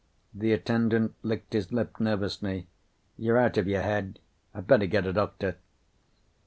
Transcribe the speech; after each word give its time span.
The 0.33 0.51
attendant 0.51 1.13
licked 1.21 1.53
his 1.53 1.71
lip 1.71 1.99
nervously. 1.99 2.65
"You're 3.17 3.37
out 3.37 3.57
of 3.59 3.67
your 3.67 3.83
head. 3.83 4.17
I 4.51 4.61
better 4.61 4.87
get 4.87 5.05
a 5.05 5.13
doctor." 5.13 5.57